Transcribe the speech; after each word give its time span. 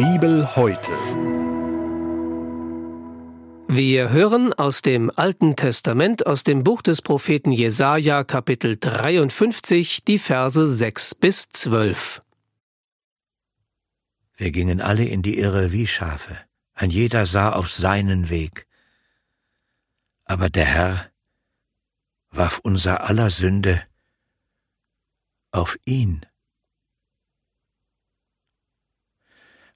Bibel 0.00 0.56
heute. 0.56 0.92
Wir 3.68 4.08
hören 4.08 4.54
aus 4.54 4.80
dem 4.80 5.10
Alten 5.14 5.56
Testament, 5.56 6.26
aus 6.26 6.42
dem 6.42 6.64
Buch 6.64 6.80
des 6.80 7.02
Propheten 7.02 7.52
Jesaja, 7.52 8.24
Kapitel 8.24 8.78
53, 8.80 10.02
die 10.02 10.18
Verse 10.18 10.66
6 10.66 11.16
bis 11.16 11.50
12. 11.50 12.22
Wir 14.38 14.50
gingen 14.52 14.80
alle 14.80 15.04
in 15.04 15.20
die 15.20 15.36
Irre 15.36 15.70
wie 15.70 15.86
Schafe, 15.86 16.34
ein 16.72 16.88
jeder 16.88 17.26
sah 17.26 17.52
auf 17.52 17.68
seinen 17.68 18.30
Weg. 18.30 18.66
Aber 20.24 20.48
der 20.48 20.64
Herr 20.64 21.10
warf 22.30 22.58
unser 22.62 23.06
aller 23.06 23.28
Sünde 23.28 23.82
auf 25.50 25.76
ihn. 25.84 26.24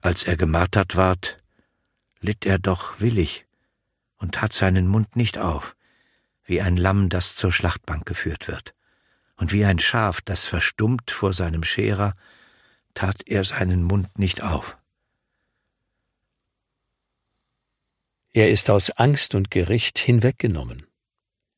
Als 0.04 0.24
er 0.24 0.36
gemartert 0.36 0.96
ward, 0.96 1.38
litt 2.20 2.44
er 2.44 2.58
doch 2.58 3.00
willig 3.00 3.46
und 4.18 4.34
tat 4.34 4.52
seinen 4.52 4.86
Mund 4.86 5.16
nicht 5.16 5.38
auf, 5.38 5.74
wie 6.44 6.60
ein 6.60 6.76
Lamm, 6.76 7.08
das 7.08 7.36
zur 7.36 7.50
Schlachtbank 7.50 8.04
geführt 8.04 8.46
wird, 8.46 8.74
und 9.36 9.50
wie 9.50 9.64
ein 9.64 9.78
Schaf, 9.78 10.20
das 10.20 10.44
verstummt 10.44 11.10
vor 11.10 11.32
seinem 11.32 11.64
Scherer, 11.64 12.14
tat 12.92 13.22
er 13.24 13.44
seinen 13.44 13.82
Mund 13.82 14.18
nicht 14.18 14.42
auf. 14.42 14.76
Er 18.34 18.50
ist 18.50 18.68
aus 18.68 18.90
Angst 18.90 19.34
und 19.34 19.50
Gericht 19.50 19.98
hinweggenommen. 19.98 20.86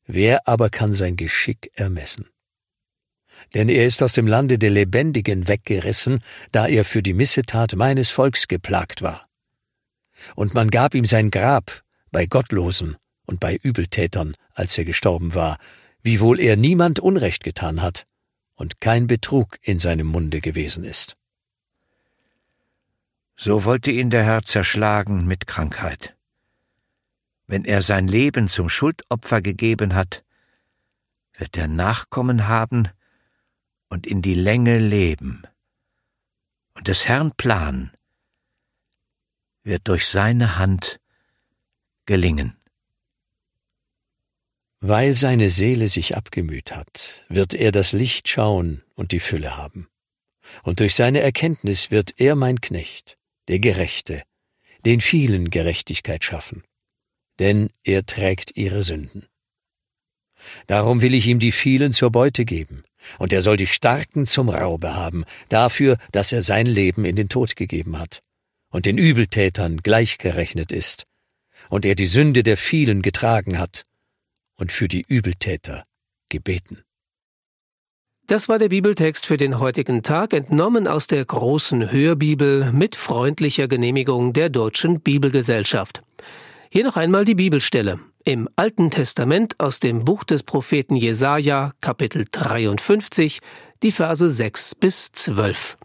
Wer 0.05 0.47
aber 0.47 0.69
kann 0.69 0.93
sein 0.93 1.17
Geschick 1.17 1.71
ermessen? 1.73 2.29
Denn 3.53 3.69
er 3.69 3.85
ist 3.85 4.03
aus 4.03 4.13
dem 4.13 4.27
Lande 4.27 4.57
der 4.57 4.69
Lebendigen 4.69 5.47
weggerissen, 5.47 6.21
da 6.51 6.67
er 6.67 6.85
für 6.85 7.01
die 7.01 7.13
Missetat 7.13 7.75
meines 7.75 8.09
Volks 8.09 8.47
geplagt 8.47 9.01
war. 9.01 9.25
Und 10.35 10.53
man 10.53 10.69
gab 10.69 10.93
ihm 10.95 11.05
sein 11.05 11.31
Grab 11.31 11.83
bei 12.11 12.25
Gottlosen 12.25 12.97
und 13.25 13.39
bei 13.39 13.55
Übeltätern, 13.55 14.35
als 14.53 14.77
er 14.77 14.85
gestorben 14.85 15.35
war, 15.35 15.57
wiewohl 16.01 16.39
er 16.39 16.55
niemand 16.55 16.99
Unrecht 16.99 17.43
getan 17.43 17.81
hat 17.81 18.05
und 18.55 18.81
kein 18.81 19.07
Betrug 19.07 19.57
in 19.61 19.79
seinem 19.79 20.07
Munde 20.07 20.41
gewesen 20.41 20.83
ist. 20.83 21.15
So 23.35 23.65
wollte 23.65 23.91
ihn 23.91 24.09
der 24.09 24.23
Herr 24.23 24.43
zerschlagen 24.43 25.27
mit 25.27 25.45
Krankheit. 25.45 26.15
Wenn 27.45 27.65
er 27.65 27.81
sein 27.81 28.07
Leben 28.07 28.47
zum 28.47 28.67
Schuldopfer 28.67 29.41
gegeben 29.41 29.93
hat, 29.93 30.23
wird 31.37 31.55
er 31.55 31.67
Nachkommen 31.67 32.47
haben, 32.47 32.89
und 33.89 34.07
in 34.07 34.21
die 34.21 34.33
Länge 34.33 34.77
leben. 34.77 35.43
Und 36.73 36.87
des 36.87 37.07
Herrn 37.07 37.31
Plan 37.31 37.91
wird 39.63 39.87
durch 39.87 40.07
seine 40.07 40.57
Hand 40.57 40.99
gelingen. 42.05 42.57
Weil 44.79 45.15
seine 45.15 45.49
Seele 45.49 45.89
sich 45.89 46.15
abgemüht 46.15 46.71
hat, 46.71 47.23
wird 47.29 47.53
er 47.53 47.71
das 47.71 47.93
Licht 47.93 48.29
schauen 48.29 48.83
und 48.95 49.11
die 49.11 49.19
Fülle 49.19 49.57
haben. 49.57 49.87
Und 50.63 50.79
durch 50.79 50.95
seine 50.95 51.19
Erkenntnis 51.19 51.91
wird 51.91 52.13
er 52.17 52.35
mein 52.35 52.61
Knecht, 52.61 53.17
der 53.47 53.59
Gerechte, 53.59 54.23
den 54.85 55.01
vielen 55.01 55.49
Gerechtigkeit 55.49 56.23
schaffen, 56.23 56.63
denn 57.39 57.69
er 57.83 58.05
trägt 58.05 58.55
ihre 58.55 58.83
Sünden. 58.83 59.27
Darum 60.67 61.01
will 61.01 61.13
ich 61.13 61.27
ihm 61.27 61.39
die 61.39 61.51
vielen 61.51 61.93
zur 61.93 62.11
Beute 62.11 62.45
geben, 62.45 62.83
und 63.19 63.33
er 63.33 63.41
soll 63.41 63.57
die 63.57 63.67
Starken 63.67 64.25
zum 64.25 64.49
Raube 64.49 64.95
haben, 64.95 65.25
dafür, 65.49 65.97
dass 66.11 66.31
er 66.31 66.43
sein 66.43 66.65
Leben 66.65 67.05
in 67.05 67.15
den 67.15 67.29
Tod 67.29 67.55
gegeben 67.55 67.99
hat, 67.99 68.21
und 68.69 68.85
den 68.85 68.97
Übeltätern 68.97 69.77
gleichgerechnet 69.77 70.71
ist, 70.71 71.05
und 71.69 71.85
er 71.85 71.95
die 71.95 72.05
Sünde 72.05 72.43
der 72.43 72.57
vielen 72.57 73.01
getragen 73.01 73.57
hat, 73.57 73.83
und 74.57 74.71
für 74.71 74.87
die 74.87 75.03
Übeltäter 75.07 75.85
gebeten. 76.29 76.83
Das 78.27 78.49
war 78.49 78.59
der 78.59 78.67
Bibeltext 78.67 79.25
für 79.25 79.37
den 79.37 79.59
heutigen 79.59 80.03
Tag, 80.03 80.33
entnommen 80.33 80.85
aus 80.85 81.07
der 81.07 81.23
großen 81.23 81.93
Hörbibel 81.93 82.73
mit 82.73 82.97
freundlicher 82.97 83.69
Genehmigung 83.69 84.33
der 84.33 84.49
Deutschen 84.49 84.99
Bibelgesellschaft. 84.99 86.01
Hier 86.69 86.83
noch 86.83 86.97
einmal 86.97 87.23
die 87.23 87.35
Bibelstelle 87.35 88.01
im 88.27 88.49
Alten 88.57 88.91
Testament 88.91 89.57
aus 89.57 89.79
dem 89.79 90.03
Buch 90.03 90.25
des 90.25 90.43
Propheten 90.43 90.97
Jesaja, 90.97 91.71
Kapitel 91.79 92.25
53, 92.29 93.39
die 93.83 93.91
Verse 93.93 94.29
6 94.29 94.75
bis 94.75 95.13
12. 95.13 95.77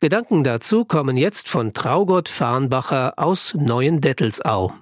Gedanken 0.00 0.44
dazu 0.44 0.86
kommen 0.86 1.18
jetzt 1.18 1.50
von 1.50 1.74
Traugott 1.74 2.30
Farnbacher 2.30 3.18
aus 3.18 3.52
Neuendettelsau. 3.52 4.72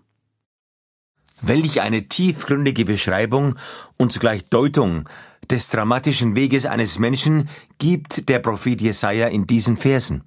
Welch 1.41 1.81
eine 1.81 2.07
tiefgründige 2.07 2.85
Beschreibung 2.85 3.57
und 3.97 4.13
zugleich 4.13 4.45
Deutung 4.45 5.09
des 5.51 5.69
dramatischen 5.71 6.37
Weges 6.37 6.67
eines 6.67 7.01
Menschen 7.01 7.49
gibt 7.79 8.29
der 8.29 8.39
Prophet 8.39 8.81
Jesaja 8.81 9.27
in 9.27 9.49
diesen 9.49 9.77
Versen. 9.77 10.23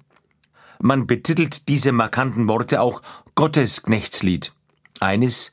Man 0.78 1.06
betitelt 1.06 1.68
diese 1.68 1.92
markanten 1.92 2.48
Worte 2.48 2.82
auch 2.82 3.00
Gottes 3.34 3.84
Knechtslied. 3.84 4.52
Eines, 5.00 5.52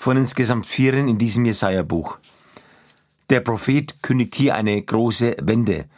von 0.00 0.16
insgesamt 0.16 0.64
vieren 0.64 1.08
in 1.08 1.18
diesem 1.18 1.44
Jesaja-Buch. 1.44 2.18
Der 3.28 3.40
Prophet 3.40 4.02
kündigt 4.02 4.34
hier 4.34 4.54
eine 4.54 4.80
große 4.80 5.36
Wende 5.42 5.90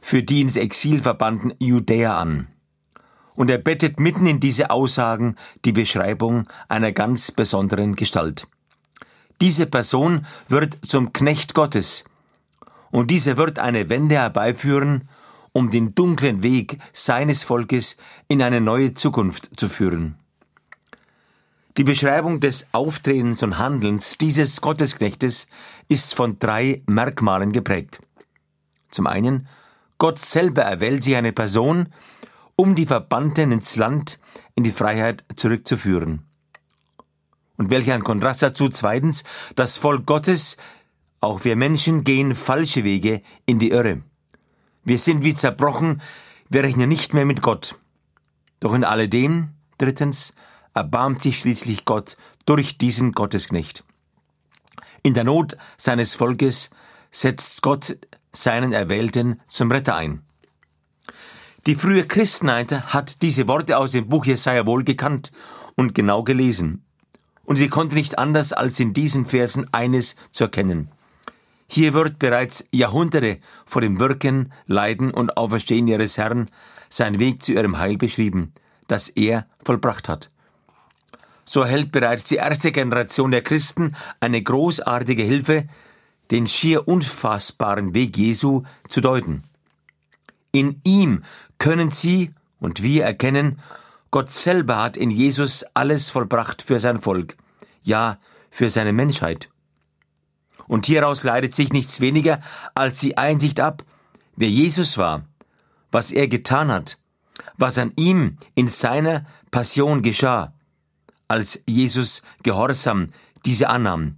für 0.00 0.24
die 0.24 0.40
ins 0.40 0.56
Exil 0.56 1.00
verbannten 1.00 1.54
Judäer 1.60 2.16
an. 2.16 2.48
Und 3.36 3.50
er 3.50 3.58
bettet 3.58 4.00
mitten 4.00 4.26
in 4.26 4.40
diese 4.40 4.70
Aussagen 4.70 5.36
die 5.64 5.70
Beschreibung 5.70 6.48
einer 6.68 6.90
ganz 6.90 7.30
besonderen 7.30 7.94
Gestalt. 7.94 8.48
Diese 9.40 9.66
Person 9.66 10.26
wird 10.48 10.76
zum 10.84 11.12
Knecht 11.12 11.54
Gottes, 11.54 12.02
und 12.90 13.12
dieser 13.12 13.36
wird 13.36 13.60
eine 13.60 13.88
Wende 13.88 14.16
herbeiführen, 14.16 15.08
um 15.52 15.70
den 15.70 15.94
dunklen 15.94 16.42
Weg 16.42 16.80
seines 16.92 17.44
Volkes 17.44 17.98
in 18.26 18.42
eine 18.42 18.60
neue 18.60 18.94
Zukunft 18.94 19.60
zu 19.60 19.68
führen. 19.68 20.16
Die 21.76 21.84
Beschreibung 21.84 22.38
des 22.38 22.68
Auftretens 22.72 23.42
und 23.42 23.58
Handelns 23.58 24.16
dieses 24.16 24.60
Gottesknechtes 24.60 25.48
ist 25.88 26.14
von 26.14 26.38
drei 26.38 26.82
Merkmalen 26.86 27.50
geprägt. 27.50 28.00
Zum 28.90 29.08
einen, 29.08 29.48
Gott 29.98 30.20
selber 30.20 30.62
erwählt 30.62 31.02
sich 31.02 31.16
eine 31.16 31.32
Person, 31.32 31.88
um 32.54 32.76
die 32.76 32.86
Verbannten 32.86 33.50
ins 33.50 33.74
Land, 33.74 34.20
in 34.54 34.62
die 34.62 34.70
Freiheit 34.70 35.24
zurückzuführen. 35.34 36.22
Und 37.56 37.70
welch 37.70 37.90
ein 37.90 38.04
Kontrast 38.04 38.44
dazu 38.44 38.68
zweitens, 38.68 39.24
das 39.56 39.76
Volk 39.76 40.06
Gottes, 40.06 40.56
auch 41.20 41.44
wir 41.44 41.56
Menschen 41.56 42.04
gehen 42.04 42.36
falsche 42.36 42.84
Wege 42.84 43.20
in 43.46 43.58
die 43.58 43.70
Irre. 43.70 44.02
Wir 44.84 44.98
sind 44.98 45.24
wie 45.24 45.34
zerbrochen, 45.34 46.02
wir 46.48 46.62
rechnen 46.62 46.88
nicht 46.88 47.14
mehr 47.14 47.24
mit 47.24 47.42
Gott. 47.42 47.80
Doch 48.60 48.74
in 48.74 48.84
alledem, 48.84 49.48
drittens, 49.78 50.34
erbarmt 50.74 51.22
sich 51.22 51.38
schließlich 51.38 51.84
Gott 51.84 52.16
durch 52.44 52.76
diesen 52.76 53.12
Gottesknecht. 53.12 53.84
In 55.02 55.14
der 55.14 55.24
Not 55.24 55.56
seines 55.76 56.16
Volkes 56.16 56.70
setzt 57.10 57.62
Gott 57.62 57.96
seinen 58.32 58.72
Erwählten 58.72 59.40
zum 59.46 59.70
Retter 59.70 59.94
ein. 59.94 60.22
Die 61.66 61.76
frühe 61.76 62.04
Christenheit 62.04 62.92
hat 62.92 63.22
diese 63.22 63.46
Worte 63.48 63.78
aus 63.78 63.92
dem 63.92 64.08
Buch 64.08 64.26
Jesaja 64.26 64.66
wohl 64.66 64.84
gekannt 64.84 65.32
und 65.76 65.94
genau 65.94 66.22
gelesen. 66.22 66.84
Und 67.44 67.56
sie 67.56 67.68
konnte 67.68 67.94
nicht 67.94 68.18
anders 68.18 68.52
als 68.52 68.80
in 68.80 68.92
diesen 68.92 69.26
Versen 69.26 69.66
eines 69.72 70.16
zu 70.30 70.44
erkennen. 70.44 70.90
Hier 71.66 71.94
wird 71.94 72.18
bereits 72.18 72.68
Jahrhunderte 72.72 73.38
vor 73.64 73.80
dem 73.80 73.98
Wirken, 73.98 74.52
Leiden 74.66 75.10
und 75.12 75.36
Auferstehen 75.36 75.88
ihres 75.88 76.18
Herrn 76.18 76.50
sein 76.88 77.18
Weg 77.18 77.42
zu 77.42 77.52
ihrem 77.52 77.78
Heil 77.78 77.96
beschrieben, 77.96 78.52
das 78.86 79.08
er 79.08 79.46
vollbracht 79.64 80.08
hat 80.08 80.30
so 81.44 81.60
erhält 81.60 81.92
bereits 81.92 82.24
die 82.24 82.36
erste 82.36 82.72
Generation 82.72 83.30
der 83.30 83.42
Christen 83.42 83.96
eine 84.20 84.42
großartige 84.42 85.22
Hilfe, 85.22 85.68
den 86.30 86.46
schier 86.46 86.88
unfassbaren 86.88 87.94
Weg 87.94 88.16
Jesu 88.16 88.62
zu 88.88 89.00
deuten. 89.00 89.44
In 90.52 90.80
ihm 90.84 91.22
können 91.58 91.90
sie 91.90 92.32
und 92.60 92.82
wir 92.82 93.04
erkennen, 93.04 93.58
Gott 94.10 94.30
selber 94.30 94.82
hat 94.82 94.96
in 94.96 95.10
Jesus 95.10 95.64
alles 95.74 96.10
vollbracht 96.10 96.62
für 96.62 96.78
sein 96.78 97.00
Volk, 97.00 97.36
ja 97.82 98.18
für 98.50 98.70
seine 98.70 98.92
Menschheit. 98.92 99.50
Und 100.66 100.86
hieraus 100.86 101.24
leitet 101.24 101.56
sich 101.56 101.72
nichts 101.72 102.00
weniger 102.00 102.38
als 102.74 102.98
die 102.98 103.18
Einsicht 103.18 103.60
ab, 103.60 103.82
wer 104.36 104.48
Jesus 104.48 104.96
war, 104.96 105.24
was 105.90 106.12
er 106.12 106.28
getan 106.28 106.70
hat, 106.70 106.98
was 107.58 107.78
an 107.78 107.92
ihm 107.96 108.38
in 108.54 108.68
seiner 108.68 109.26
Passion 109.50 110.02
geschah, 110.02 110.52
als 111.28 111.62
Jesus 111.66 112.22
gehorsam 112.42 113.08
diese 113.44 113.68
annahm 113.68 114.16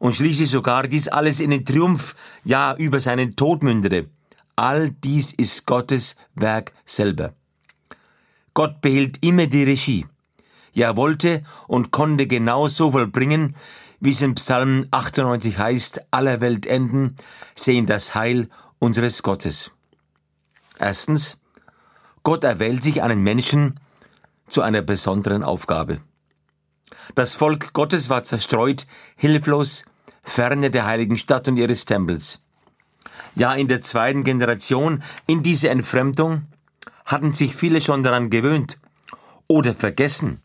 und 0.00 0.14
schließlich 0.14 0.50
sogar 0.50 0.88
dies 0.88 1.06
alles 1.06 1.38
in 1.38 1.50
den 1.50 1.64
Triumph, 1.64 2.16
ja 2.42 2.74
über 2.76 2.98
seinen 2.98 3.36
Tod 3.36 3.62
mündete. 3.62 4.08
All 4.56 4.90
dies 4.90 5.32
ist 5.32 5.66
Gottes 5.66 6.16
Werk 6.34 6.72
selber. 6.84 7.34
Gott 8.54 8.80
behielt 8.80 9.24
immer 9.24 9.46
die 9.46 9.62
Regie. 9.62 10.06
Ja, 10.72 10.96
wollte 10.96 11.44
und 11.68 11.90
konnte 11.92 12.26
genau 12.26 12.66
so 12.66 12.90
vollbringen, 12.90 13.54
wie 14.00 14.10
es 14.10 14.22
in 14.22 14.34
Psalm 14.34 14.86
98 14.90 15.58
heißt, 15.58 16.00
aller 16.10 16.40
Welt 16.40 16.66
enden, 16.66 17.16
sehen 17.54 17.86
das 17.86 18.14
Heil 18.14 18.48
unseres 18.78 19.22
Gottes. 19.22 19.70
Erstens, 20.78 21.36
Gott 22.22 22.44
erwählt 22.44 22.82
sich 22.82 23.02
einen 23.02 23.22
Menschen 23.22 23.78
zu 24.50 24.60
einer 24.62 24.82
besonderen 24.82 25.42
Aufgabe. 25.42 26.00
Das 27.14 27.34
Volk 27.34 27.72
Gottes 27.72 28.10
war 28.10 28.24
zerstreut, 28.24 28.86
hilflos, 29.16 29.84
ferne 30.22 30.70
der 30.70 30.84
heiligen 30.86 31.16
Stadt 31.16 31.48
und 31.48 31.56
ihres 31.56 31.84
Tempels. 31.84 32.44
Ja, 33.34 33.54
in 33.54 33.68
der 33.68 33.80
zweiten 33.80 34.24
Generation, 34.24 35.02
in 35.26 35.42
diese 35.42 35.70
Entfremdung, 35.70 36.46
hatten 37.04 37.32
sich 37.32 37.54
viele 37.54 37.80
schon 37.80 38.02
daran 38.02 38.30
gewöhnt 38.30 38.78
oder 39.46 39.74
vergessen, 39.74 40.42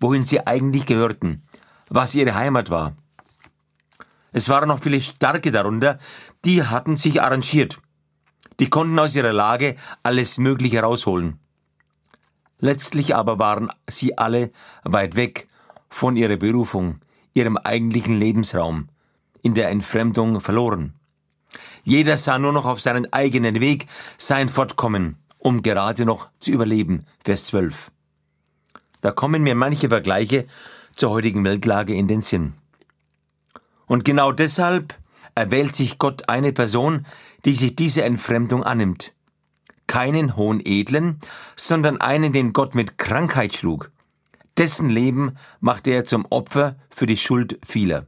wohin 0.00 0.26
sie 0.26 0.46
eigentlich 0.46 0.86
gehörten, 0.86 1.42
was 1.88 2.14
ihre 2.14 2.34
Heimat 2.34 2.70
war. 2.70 2.96
Es 4.32 4.48
waren 4.48 4.68
noch 4.68 4.80
viele 4.80 5.00
Starke 5.00 5.52
darunter, 5.52 5.98
die 6.44 6.62
hatten 6.62 6.96
sich 6.96 7.22
arrangiert. 7.22 7.80
Die 8.60 8.70
konnten 8.70 8.98
aus 8.98 9.14
ihrer 9.14 9.32
Lage 9.32 9.76
alles 10.02 10.38
Mögliche 10.38 10.80
rausholen. 10.80 11.38
Letztlich 12.64 13.16
aber 13.16 13.40
waren 13.40 13.70
sie 13.90 14.16
alle 14.18 14.52
weit 14.84 15.16
weg 15.16 15.48
von 15.90 16.16
ihrer 16.16 16.36
Berufung, 16.36 17.00
ihrem 17.34 17.56
eigentlichen 17.56 18.20
Lebensraum, 18.20 18.88
in 19.42 19.54
der 19.54 19.70
Entfremdung 19.70 20.40
verloren. 20.40 20.94
Jeder 21.82 22.16
sah 22.16 22.38
nur 22.38 22.52
noch 22.52 22.64
auf 22.64 22.80
seinen 22.80 23.12
eigenen 23.12 23.60
Weg, 23.60 23.86
sein 24.16 24.48
Fortkommen, 24.48 25.16
um 25.38 25.62
gerade 25.62 26.04
noch 26.04 26.28
zu 26.38 26.52
überleben. 26.52 27.04
Vers 27.24 27.46
12. 27.46 27.90
Da 29.00 29.10
kommen 29.10 29.42
mir 29.42 29.56
manche 29.56 29.88
Vergleiche 29.88 30.46
zur 30.94 31.10
heutigen 31.10 31.44
Weltlage 31.44 31.94
in 31.94 32.06
den 32.06 32.22
Sinn. 32.22 32.52
Und 33.86 34.04
genau 34.04 34.30
deshalb 34.30 34.96
erwählt 35.34 35.74
sich 35.74 35.98
Gott 35.98 36.28
eine 36.28 36.52
Person, 36.52 37.06
die 37.44 37.54
sich 37.54 37.74
diese 37.74 38.04
Entfremdung 38.04 38.62
annimmt. 38.62 39.12
Keinen 39.92 40.36
hohen 40.36 40.62
Edlen, 40.64 41.18
sondern 41.54 42.00
einen, 42.00 42.32
den 42.32 42.54
Gott 42.54 42.74
mit 42.74 42.96
Krankheit 42.96 43.52
schlug. 43.52 43.90
Dessen 44.56 44.88
Leben 44.88 45.36
machte 45.60 45.90
er 45.90 46.06
zum 46.06 46.24
Opfer 46.30 46.76
für 46.88 47.04
die 47.04 47.18
Schuld 47.18 47.58
vieler. 47.62 48.06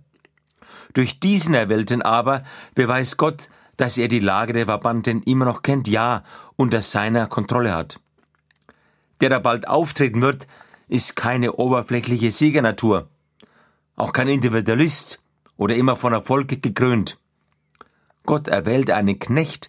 Durch 0.95 1.21
diesen 1.21 1.53
Erwählten 1.53 2.01
aber 2.01 2.43
beweist 2.75 3.19
Gott, 3.19 3.51
dass 3.77 3.99
er 3.99 4.09
die 4.09 4.19
Lage 4.19 4.55
der 4.55 4.65
Verwandten 4.65 5.23
immer 5.25 5.45
noch 5.45 5.61
kennt, 5.61 5.87
ja, 5.87 6.25
unter 6.57 6.81
seiner 6.81 7.27
Kontrolle 7.27 7.75
hat. 7.75 8.01
Der 9.21 9.29
da 9.29 9.39
bald 9.39 9.69
auftreten 9.69 10.23
wird, 10.23 10.47
ist 10.89 11.17
keine 11.17 11.53
oberflächliche 11.53 12.31
Siegernatur, 12.31 13.11
auch 13.95 14.15
kein 14.15 14.29
Individualist 14.29 15.23
oder 15.59 15.77
immer 15.77 15.97
von 15.97 16.15
Erfolg 16.15 16.49
gekrönt. 16.63 17.19
Gott 18.25 18.49
erwählt 18.49 18.91
einen 18.91 19.19
Knecht, 19.19 19.69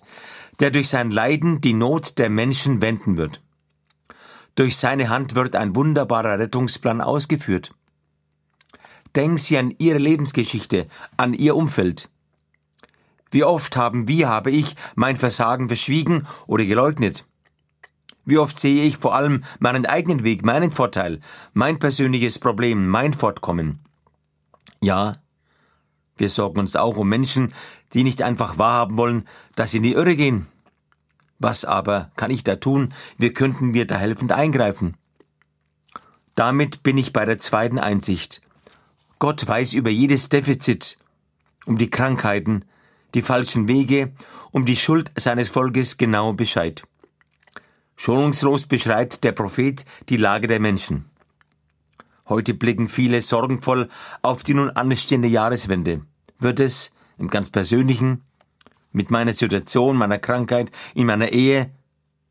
der 0.59 0.71
durch 0.71 0.89
sein 0.89 1.11
Leiden 1.11 1.61
die 1.61 1.73
Not 1.73 2.17
der 2.17 2.29
Menschen 2.29 2.81
wenden 2.81 3.17
wird. 3.17 3.41
Durch 4.55 4.77
seine 4.77 5.09
Hand 5.09 5.35
wird 5.35 5.55
ein 5.55 5.75
wunderbarer 5.75 6.39
Rettungsplan 6.39 7.01
ausgeführt. 7.01 7.73
Denken 9.15 9.37
Sie 9.37 9.57
an 9.57 9.73
Ihre 9.77 9.97
Lebensgeschichte, 9.97 10.87
an 11.17 11.33
Ihr 11.33 11.55
Umfeld. 11.55 12.09
Wie 13.31 13.43
oft 13.43 13.75
haben 13.75 14.07
wir, 14.07 14.29
habe 14.29 14.51
ich, 14.51 14.75
mein 14.95 15.17
Versagen 15.17 15.67
verschwiegen 15.67 16.25
oder 16.47 16.65
geleugnet? 16.65 17.25
Wie 18.23 18.37
oft 18.37 18.57
sehe 18.57 18.83
ich 18.83 18.97
vor 18.97 19.13
allem 19.13 19.43
meinen 19.59 19.85
eigenen 19.85 20.23
Weg, 20.23 20.43
meinen 20.43 20.71
Vorteil, 20.71 21.19
mein 21.53 21.77
persönliches 21.77 22.39
Problem, 22.39 22.87
mein 22.87 23.13
Fortkommen? 23.13 23.79
Ja, 24.81 25.17
wir 26.17 26.29
sorgen 26.29 26.59
uns 26.59 26.75
auch 26.75 26.97
um 26.97 27.09
Menschen, 27.09 27.53
die 27.94 28.03
nicht 28.03 28.21
einfach 28.21 28.57
wahrhaben 28.57 28.97
wollen, 28.97 29.27
dass 29.56 29.71
sie 29.71 29.77
in 29.77 29.83
die 29.83 29.94
Irre 29.94 30.15
gehen. 30.15 30.47
Was 31.39 31.65
aber 31.65 32.12
kann 32.15 32.31
ich 32.31 32.44
da 32.44 32.56
tun? 32.56 32.94
Wie 33.17 33.31
könnten 33.31 33.73
wir 33.73 33.85
da 33.85 33.97
helfend 33.97 34.31
eingreifen? 34.31 34.95
Damit 36.35 36.83
bin 36.83 36.97
ich 36.97 37.13
bei 37.13 37.25
der 37.25 37.38
zweiten 37.38 37.79
Einsicht. 37.79 38.41
Gott 39.19 39.47
weiß 39.47 39.73
über 39.73 39.89
jedes 39.89 40.29
Defizit, 40.29 40.97
um 41.65 41.77
die 41.77 41.89
Krankheiten, 41.89 42.65
die 43.13 43.21
falschen 43.21 43.67
Wege, 43.67 44.13
um 44.51 44.65
die 44.65 44.75
Schuld 44.75 45.12
seines 45.17 45.50
Volkes 45.50 45.97
genau 45.97 46.33
Bescheid. 46.33 46.83
Schonungslos 47.95 48.67
beschreibt 48.67 49.23
der 49.23 49.31
Prophet 49.31 49.85
die 50.09 50.17
Lage 50.17 50.47
der 50.47 50.59
Menschen. 50.59 51.06
Heute 52.27 52.56
blicken 52.56 52.89
viele 52.89 53.22
sorgenvoll 53.22 53.88
auf 54.24 54.44
die 54.44 54.56
nun 54.56 54.72
anstehende 54.72 55.27
Jahreswende. 55.27 56.01
Wird 56.39 56.60
es, 56.60 56.92
im 57.19 57.30
ganz 57.30 57.51
persönlichen, 57.51 58.24
mit 58.92 59.12
meiner 59.12 59.33
Situation, 59.33 59.98
meiner 59.98 60.18
Krankheit, 60.18 60.72
in 60.95 61.06
meiner 61.06 61.31
Ehe, 61.31 61.69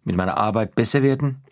mit 0.03 0.17
meiner 0.17 0.37
Arbeit 0.37 0.75
besser 0.75 1.03
werden? 1.03 1.43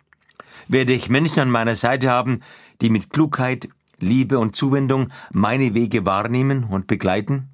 Werde 0.67 0.93
ich 0.93 1.09
Menschen 1.09 1.39
an 1.39 1.49
meiner 1.49 1.75
Seite 1.75 2.09
haben, 2.09 2.41
die 2.81 2.89
mit 2.89 3.11
Klugheit, 3.11 3.69
Liebe 3.99 4.37
und 4.39 4.55
Zuwendung 4.55 5.09
meine 5.31 5.73
Wege 5.73 6.05
wahrnehmen 6.05 6.65
und 6.65 6.87
begleiten? 6.87 7.49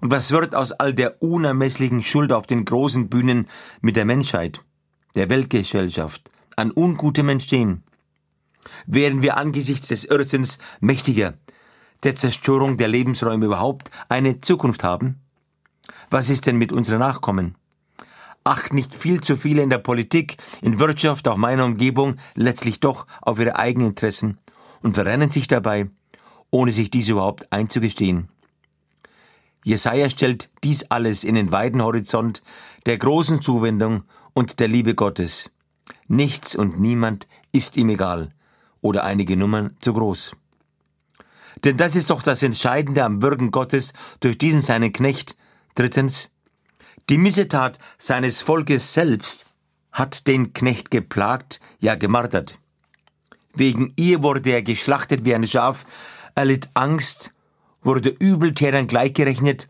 Und 0.00 0.10
was 0.10 0.32
wird 0.32 0.54
aus 0.54 0.72
all 0.72 0.94
der 0.94 1.22
unermesslichen 1.22 2.02
Schuld 2.02 2.32
auf 2.32 2.46
den 2.46 2.64
großen 2.64 3.08
Bühnen 3.08 3.46
mit 3.80 3.96
der 3.96 4.04
Menschheit, 4.04 4.62
der 5.14 5.30
Weltgesellschaft, 5.30 6.30
an 6.56 6.70
Ungutem 6.72 7.28
entstehen? 7.28 7.85
Werden 8.86 9.22
wir 9.22 9.36
angesichts 9.36 9.88
des 9.88 10.04
Irrsinns 10.04 10.58
mächtiger, 10.80 11.34
der 12.02 12.16
Zerstörung 12.16 12.76
der 12.76 12.88
Lebensräume 12.88 13.46
überhaupt 13.46 13.90
eine 14.08 14.38
Zukunft 14.38 14.84
haben? 14.84 15.20
Was 16.10 16.30
ist 16.30 16.46
denn 16.46 16.56
mit 16.56 16.72
unseren 16.72 17.00
Nachkommen? 17.00 17.56
Ach, 18.44 18.70
nicht 18.70 18.94
viel 18.94 19.20
zu 19.20 19.36
viele 19.36 19.62
in 19.62 19.70
der 19.70 19.78
Politik, 19.78 20.36
in 20.62 20.78
Wirtschaft, 20.78 21.26
auch 21.26 21.36
meiner 21.36 21.64
Umgebung, 21.64 22.16
letztlich 22.34 22.78
doch 22.78 23.06
auf 23.20 23.40
ihre 23.40 23.56
eigenen 23.56 23.88
Interessen 23.88 24.38
und 24.82 24.94
verrennen 24.94 25.30
sich 25.30 25.48
dabei, 25.48 25.90
ohne 26.50 26.70
sich 26.70 26.90
dies 26.90 27.08
überhaupt 27.08 27.52
einzugestehen. 27.52 28.28
Jesaja 29.64 30.08
stellt 30.08 30.48
dies 30.62 30.84
alles 30.92 31.24
in 31.24 31.34
den 31.34 31.50
weiten 31.50 31.82
Horizont 31.82 32.40
der 32.86 32.98
großen 32.98 33.40
Zuwendung 33.40 34.04
und 34.32 34.60
der 34.60 34.68
Liebe 34.68 34.94
Gottes. 34.94 35.50
Nichts 36.06 36.54
und 36.54 36.78
niemand 36.78 37.26
ist 37.50 37.76
ihm 37.76 37.88
egal 37.88 38.30
oder 38.86 39.04
einige 39.04 39.36
Nummern 39.36 39.76
zu 39.80 39.92
groß. 39.92 40.32
Denn 41.64 41.76
das 41.76 41.96
ist 41.96 42.10
doch 42.10 42.22
das 42.22 42.42
Entscheidende 42.42 43.04
am 43.04 43.20
Wirken 43.20 43.50
Gottes 43.50 43.92
durch 44.20 44.38
diesen 44.38 44.62
seinen 44.62 44.92
Knecht. 44.92 45.36
Drittens, 45.74 46.30
die 47.10 47.18
Missetat 47.18 47.78
seines 47.98 48.42
Volkes 48.42 48.92
selbst 48.92 49.46
hat 49.90 50.26
den 50.26 50.52
Knecht 50.52 50.90
geplagt, 50.90 51.60
ja 51.80 51.96
gemartert. 51.96 52.58
Wegen 53.54 53.92
ihr 53.96 54.22
wurde 54.22 54.50
er 54.50 54.62
geschlachtet 54.62 55.24
wie 55.24 55.34
ein 55.34 55.46
Schaf, 55.46 55.84
er 56.34 56.44
litt 56.44 56.68
Angst 56.74 57.32
wurde 57.82 58.10
Übeltätern 58.10 58.86
gleichgerechnet 58.86 59.68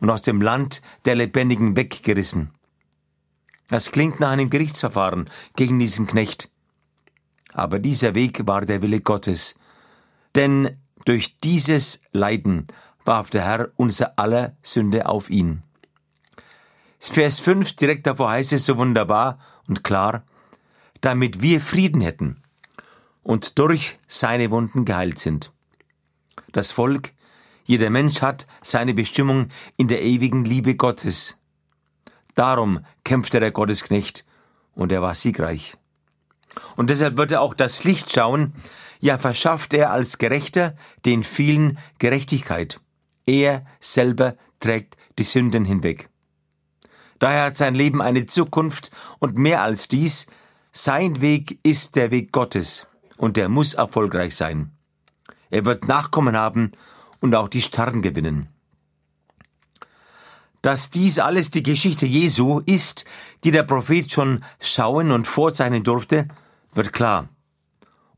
und 0.00 0.10
aus 0.10 0.22
dem 0.22 0.40
Land 0.40 0.82
der 1.04 1.16
Lebendigen 1.16 1.74
weggerissen. 1.76 2.50
Das 3.68 3.90
klingt 3.90 4.20
nach 4.20 4.30
einem 4.30 4.50
Gerichtsverfahren 4.50 5.28
gegen 5.56 5.78
diesen 5.78 6.06
Knecht. 6.06 6.50
Aber 7.56 7.78
dieser 7.78 8.14
Weg 8.14 8.46
war 8.46 8.66
der 8.66 8.82
Wille 8.82 9.00
Gottes. 9.00 9.54
Denn 10.34 10.76
durch 11.06 11.40
dieses 11.40 12.02
Leiden 12.12 12.66
warf 13.06 13.30
der 13.30 13.46
Herr 13.46 13.70
unser 13.76 14.18
aller 14.18 14.54
Sünde 14.60 15.08
auf 15.08 15.30
ihn. 15.30 15.62
Vers 17.00 17.40
5 17.40 17.72
direkt 17.72 18.06
davor 18.06 18.30
heißt 18.30 18.52
es 18.52 18.66
so 18.66 18.76
wunderbar 18.76 19.38
und 19.68 19.82
klar, 19.82 20.24
damit 21.00 21.40
wir 21.40 21.62
Frieden 21.62 22.02
hätten 22.02 22.42
und 23.22 23.58
durch 23.58 23.98
seine 24.06 24.50
Wunden 24.50 24.84
geheilt 24.84 25.18
sind. 25.18 25.50
Das 26.52 26.72
Volk 26.72 27.14
jeder 27.64 27.88
Mensch 27.88 28.20
hat 28.20 28.46
seine 28.60 28.92
Bestimmung 28.92 29.48
in 29.78 29.88
der 29.88 30.02
ewigen 30.02 30.44
Liebe 30.44 30.74
Gottes. 30.74 31.38
Darum 32.34 32.84
kämpfte 33.02 33.40
der 33.40 33.50
Gottesknecht 33.50 34.26
und 34.74 34.92
er 34.92 35.00
war 35.00 35.14
siegreich. 35.14 35.78
Und 36.76 36.90
deshalb 36.90 37.16
wird 37.16 37.32
er 37.32 37.40
auch 37.40 37.54
das 37.54 37.84
Licht 37.84 38.12
schauen, 38.12 38.54
ja 39.00 39.18
verschafft 39.18 39.74
er 39.74 39.90
als 39.90 40.18
Gerechter 40.18 40.74
den 41.04 41.22
vielen 41.22 41.78
Gerechtigkeit. 41.98 42.80
Er 43.26 43.64
selber 43.80 44.36
trägt 44.60 44.96
die 45.18 45.24
Sünden 45.24 45.64
hinweg. 45.64 46.08
Daher 47.18 47.44
hat 47.44 47.56
sein 47.56 47.74
Leben 47.74 48.02
eine 48.02 48.26
Zukunft 48.26 48.90
und 49.18 49.38
mehr 49.38 49.62
als 49.62 49.88
dies, 49.88 50.26
sein 50.72 51.20
Weg 51.22 51.58
ist 51.62 51.96
der 51.96 52.10
Weg 52.10 52.32
Gottes 52.32 52.86
und 53.16 53.38
er 53.38 53.48
muss 53.48 53.74
erfolgreich 53.74 54.36
sein. 54.36 54.72
Er 55.48 55.64
wird 55.64 55.88
Nachkommen 55.88 56.36
haben 56.36 56.72
und 57.20 57.34
auch 57.34 57.48
die 57.48 57.62
Starren 57.62 58.02
gewinnen. 58.02 58.48
Dass 60.60 60.90
dies 60.90 61.18
alles 61.18 61.50
die 61.50 61.62
Geschichte 61.62 62.06
Jesu 62.06 62.60
ist, 62.66 63.04
die 63.44 63.52
der 63.52 63.62
Prophet 63.62 64.12
schon 64.12 64.44
schauen 64.60 65.12
und 65.12 65.26
vorzeichnen 65.26 65.84
durfte, 65.84 66.28
wird 66.76 66.92
klar 66.92 67.28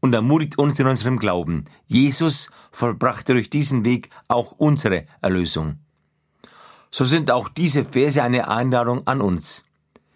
und 0.00 0.14
ermutigt 0.14 0.58
uns 0.58 0.78
in 0.78 0.86
unserem 0.86 1.18
Glauben. 1.18 1.64
Jesus 1.86 2.50
vollbrachte 2.70 3.32
durch 3.34 3.50
diesen 3.50 3.84
Weg 3.84 4.10
auch 4.28 4.52
unsere 4.52 5.06
Erlösung. 5.20 5.78
So 6.90 7.04
sind 7.04 7.30
auch 7.30 7.48
diese 7.48 7.84
Verse 7.84 8.22
eine 8.22 8.48
Einladung 8.48 9.06
an 9.06 9.20
uns. 9.20 9.64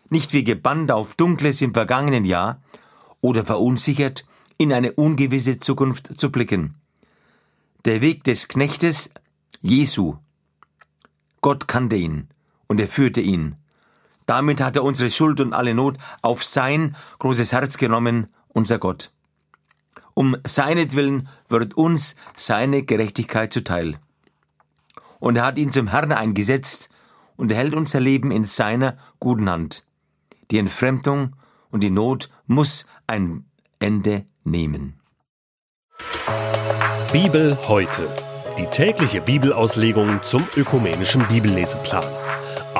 Nicht 0.08 0.32
wie 0.32 0.44
gebannt 0.44 0.90
auf 0.90 1.16
Dunkles 1.16 1.62
im 1.62 1.75
vergangenen 1.75 2.25
Jahr 2.25 2.62
oder 3.20 3.44
verunsichert 3.44 4.25
in 4.58 4.72
eine 4.72 4.92
ungewisse 4.92 5.58
Zukunft 5.58 6.20
zu 6.20 6.30
blicken. 6.30 6.75
Der 7.84 8.00
Weg 8.00 8.25
des 8.25 8.49
Knechtes 8.49 9.12
Jesu. 9.61 10.16
Gott 11.40 11.66
kannte 11.66 11.96
ihn 11.96 12.28
und 12.68 12.80
er 12.80 12.88
führte 12.88 13.20
ihn. 13.20 13.56
Damit 14.26 14.61
hat 14.61 14.76
er 14.76 14.85
unsere 14.85 15.11
Schuld 15.11 15.41
und 15.41 15.52
alle 15.52 15.75
Not 15.75 15.99
auf 16.23 16.45
sein 16.45 16.97
großes 17.19 17.52
Herz 17.52 17.76
genommen, 17.76 18.29
unser 18.49 18.79
Gott. 18.79 19.11
Um 20.14 20.37
seinetwillen 20.47 21.29
wird 21.49 21.75
uns 21.75 22.17
seine 22.35 22.83
Gerechtigkeit 22.83 23.52
zuteil. 23.52 23.97
Und 25.19 25.37
er 25.37 25.47
hat 25.47 25.59
ihn 25.59 25.73
zum 25.73 25.88
Herrn 25.88 26.12
eingesetzt 26.12 26.91
und 27.37 27.50
er 27.50 27.57
hält 27.57 27.75
unser 27.75 28.00
Leben 28.00 28.31
in 28.31 28.45
seiner 28.45 28.97
guten 29.21 29.49
Hand. 29.49 29.87
Die 30.50 30.59
Entfremdung 30.59 31.35
und 31.71 31.83
die 31.83 31.91
Not 31.91 32.31
muss 32.47 32.87
ein 33.07 33.45
Ende 33.79 34.26
nehmen. 34.45 35.00
Bibel 37.12 37.59
heute. 37.69 38.14
Die 38.59 38.67
tägliche 38.67 39.21
Bibelauslegung 39.21 40.23
zum 40.23 40.47
ökumenischen 40.57 41.26
Bibelleseplan. 41.29 42.22